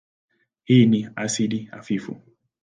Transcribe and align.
Hii 0.63 0.85
ni 0.85 1.09
asidi 1.15 1.63
hafifu. 1.63 2.21